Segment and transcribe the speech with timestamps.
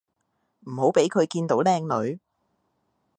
[0.61, 2.19] 唔好畀佢見到靚女